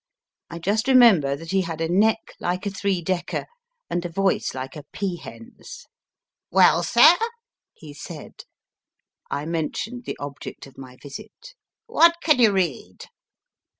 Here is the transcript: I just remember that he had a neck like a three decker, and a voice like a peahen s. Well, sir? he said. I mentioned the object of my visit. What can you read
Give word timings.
I 0.49 0.57
just 0.57 0.87
remember 0.87 1.35
that 1.35 1.51
he 1.51 1.61
had 1.61 1.79
a 1.79 1.87
neck 1.87 2.33
like 2.39 2.65
a 2.65 2.71
three 2.71 3.03
decker, 3.03 3.45
and 3.87 4.03
a 4.03 4.09
voice 4.09 4.55
like 4.55 4.75
a 4.75 4.81
peahen 4.91 5.51
s. 5.59 5.85
Well, 6.49 6.81
sir? 6.81 7.15
he 7.75 7.93
said. 7.93 8.45
I 9.29 9.45
mentioned 9.45 10.05
the 10.05 10.17
object 10.19 10.65
of 10.65 10.75
my 10.75 10.97
visit. 11.03 11.53
What 11.85 12.15
can 12.19 12.39
you 12.39 12.51
read 12.51 13.05